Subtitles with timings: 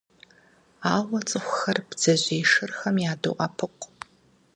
[0.93, 3.91] Ауэ цӀыхухэр бдзэжьей шырхэм ядоӀэпыкъу.